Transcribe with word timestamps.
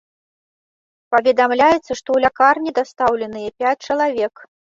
Паведамляецца, 1.15 1.81
што 1.81 1.99
ў 2.13 2.17
лякарні 2.25 2.75
дастаўленыя 2.81 3.49
пяць 3.61 3.77
чалавек. 3.87 4.33